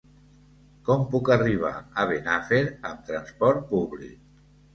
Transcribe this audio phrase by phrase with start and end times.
[0.87, 2.63] Com puc arribar a Benafer
[2.93, 4.19] amb transport públic?